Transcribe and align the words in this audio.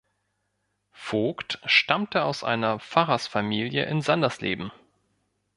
Voigt 0.93 1.61
stammte 1.63 2.23
aus 2.23 2.43
einer 2.43 2.79
Pfarrersfamilie 2.79 3.85
in 3.85 4.01
Sandersleben. 4.01 4.71